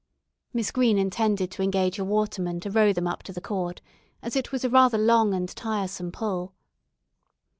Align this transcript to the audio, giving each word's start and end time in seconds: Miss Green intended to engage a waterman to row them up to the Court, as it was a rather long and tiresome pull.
Miss 0.51 0.71
Green 0.71 0.97
intended 0.97 1.51
to 1.51 1.61
engage 1.61 1.99
a 1.99 2.03
waterman 2.03 2.59
to 2.61 2.71
row 2.71 2.91
them 2.91 3.05
up 3.05 3.21
to 3.21 3.31
the 3.31 3.39
Court, 3.39 3.81
as 4.23 4.35
it 4.35 4.51
was 4.51 4.63
a 4.65 4.69
rather 4.71 4.97
long 4.97 5.31
and 5.35 5.47
tiresome 5.55 6.11
pull. 6.11 6.55